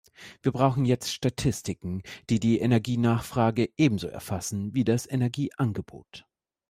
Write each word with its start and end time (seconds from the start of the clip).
Wir 0.41 0.51
brauchen 0.51 0.83
jetzt 0.85 1.13
Statistiken, 1.13 2.01
die 2.31 2.39
die 2.39 2.57
Energienachfrage 2.59 3.69
ebenso 3.77 4.07
erfassen 4.07 4.73
wie 4.73 4.83
das 4.83 5.05
Energieangebot. 5.05 6.25